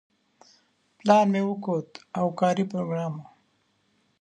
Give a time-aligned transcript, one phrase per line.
[0.99, 1.89] پلان مې وکوت
[2.19, 3.23] او کاري پروګرام و.